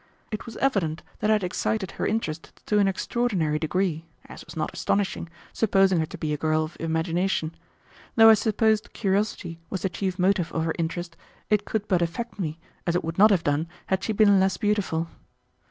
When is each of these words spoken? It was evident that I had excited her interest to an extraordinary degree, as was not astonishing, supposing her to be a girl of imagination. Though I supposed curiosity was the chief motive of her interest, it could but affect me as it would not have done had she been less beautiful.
It 0.31 0.47
was 0.47 0.57
evident 0.57 1.03
that 1.19 1.29
I 1.29 1.33
had 1.33 1.43
excited 1.43 1.91
her 1.91 2.07
interest 2.07 2.51
to 2.65 2.79
an 2.79 2.87
extraordinary 2.87 3.59
degree, 3.59 4.07
as 4.25 4.43
was 4.43 4.55
not 4.57 4.73
astonishing, 4.73 5.29
supposing 5.53 5.99
her 5.99 6.07
to 6.07 6.17
be 6.17 6.33
a 6.33 6.37
girl 6.37 6.63
of 6.63 6.75
imagination. 6.79 7.53
Though 8.15 8.31
I 8.31 8.33
supposed 8.33 8.93
curiosity 8.93 9.59
was 9.69 9.83
the 9.83 9.89
chief 9.89 10.17
motive 10.17 10.51
of 10.53 10.63
her 10.63 10.73
interest, 10.79 11.17
it 11.51 11.65
could 11.65 11.87
but 11.87 12.01
affect 12.01 12.39
me 12.39 12.57
as 12.87 12.95
it 12.95 13.03
would 13.03 13.19
not 13.19 13.29
have 13.29 13.43
done 13.43 13.67
had 13.85 14.03
she 14.03 14.11
been 14.11 14.39
less 14.39 14.57
beautiful. 14.57 15.07